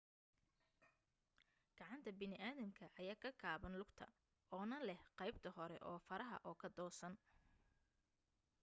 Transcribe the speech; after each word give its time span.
gacanta 1.79 2.13
baniaadamka 2.21 2.85
ayaa 3.01 3.21
ka 3.23 3.29
gaaban 3.41 3.73
lugta 3.81 4.05
oo 4.55 4.63
na 4.69 4.77
leh 4.87 5.01
qaybta 5.19 5.49
hore 5.57 5.77
oo 5.89 5.97
faraha 6.07 6.37
oo 6.49 6.55
ka 6.61 6.69
toosan 6.77 7.13